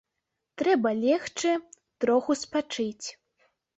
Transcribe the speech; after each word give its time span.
Трэба 0.61 0.93
легчы, 1.03 1.51
троху 2.05 2.31
спачыць. 2.43 3.07